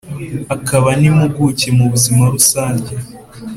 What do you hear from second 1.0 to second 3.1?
n’impuguke mu buzima rusange